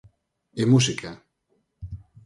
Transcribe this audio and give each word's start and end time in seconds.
E 0.61 0.63
música. 0.71 1.09